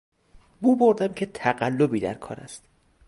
بو 0.61 0.75
بردم 0.75 1.13
که 1.13 1.25
تقلبی 1.25 1.99
در 1.99 2.13
کار 2.13 2.39
است. 2.39 2.63